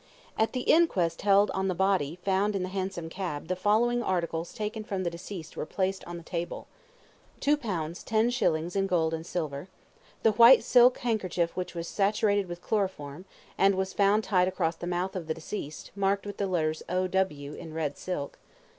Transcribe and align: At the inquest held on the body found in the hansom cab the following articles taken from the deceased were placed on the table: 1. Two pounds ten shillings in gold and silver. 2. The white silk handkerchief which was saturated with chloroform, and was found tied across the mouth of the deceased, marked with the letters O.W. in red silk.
At 0.35 0.53
the 0.53 0.61
inquest 0.61 1.21
held 1.21 1.51
on 1.51 1.67
the 1.67 1.75
body 1.75 2.17
found 2.25 2.55
in 2.55 2.63
the 2.63 2.69
hansom 2.69 3.07
cab 3.07 3.47
the 3.49 3.55
following 3.55 4.01
articles 4.01 4.51
taken 4.51 4.83
from 4.83 5.03
the 5.03 5.11
deceased 5.11 5.55
were 5.55 5.63
placed 5.67 6.03
on 6.05 6.17
the 6.17 6.23
table: 6.23 6.65
1. 7.35 7.39
Two 7.41 7.55
pounds 7.55 8.03
ten 8.03 8.31
shillings 8.31 8.75
in 8.75 8.87
gold 8.87 9.13
and 9.13 9.27
silver. 9.27 9.65
2. 10.23 10.23
The 10.23 10.31
white 10.31 10.63
silk 10.63 10.97
handkerchief 10.97 11.55
which 11.55 11.75
was 11.75 11.87
saturated 11.87 12.47
with 12.47 12.63
chloroform, 12.63 13.25
and 13.59 13.75
was 13.75 13.93
found 13.93 14.23
tied 14.23 14.47
across 14.47 14.75
the 14.75 14.87
mouth 14.87 15.15
of 15.15 15.27
the 15.27 15.35
deceased, 15.35 15.91
marked 15.95 16.25
with 16.25 16.37
the 16.37 16.47
letters 16.47 16.81
O.W. 16.89 17.53
in 17.53 17.71
red 17.75 17.95
silk. 17.95 18.39